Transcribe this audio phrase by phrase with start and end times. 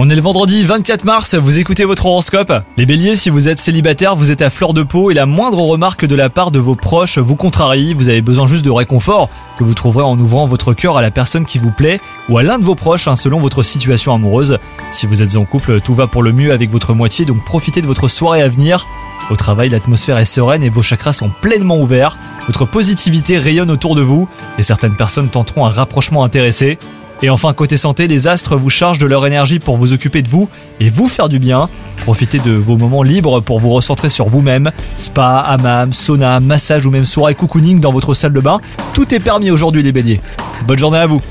[0.00, 2.52] On est le vendredi 24 mars, vous écoutez votre horoscope.
[2.76, 5.60] Les béliers, si vous êtes célibataire, vous êtes à fleur de peau et la moindre
[5.60, 9.28] remarque de la part de vos proches vous contrarie, vous avez besoin juste de réconfort
[9.56, 12.42] que vous trouverez en ouvrant votre cœur à la personne qui vous plaît ou à
[12.42, 14.58] l'un de vos proches hein, selon votre situation amoureuse.
[14.90, 17.80] Si vous êtes en couple, tout va pour le mieux avec votre moitié, donc profitez
[17.80, 18.88] de votre soirée à venir.
[19.30, 22.18] Au travail, l'atmosphère est sereine et vos chakras sont pleinement ouverts.
[22.48, 24.28] Votre positivité rayonne autour de vous
[24.58, 26.76] et certaines personnes tenteront un rapprochement intéressé.
[27.22, 30.28] Et enfin, côté santé, les astres vous chargent de leur énergie pour vous occuper de
[30.28, 30.48] vous
[30.80, 31.68] et vous faire du bien.
[32.02, 34.70] Profitez de vos moments libres pour vous recentrer sur vous-même.
[34.98, 38.60] Spa, hammam, sauna, massage ou même soirée cocooning dans votre salle de bain.
[38.92, 40.20] Tout est permis aujourd'hui les béliers.
[40.66, 41.22] Bonne journée à vous